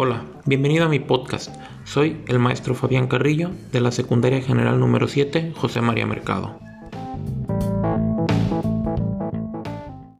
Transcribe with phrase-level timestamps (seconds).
[0.00, 1.52] Hola, bienvenido a mi podcast.
[1.82, 6.60] Soy el maestro Fabián Carrillo de la Secundaria General número 7, José María Mercado.